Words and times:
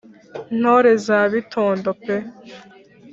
ntore 0.59 0.91
za 1.05 1.19
bitondo 1.33 1.89
pe 2.03 2.15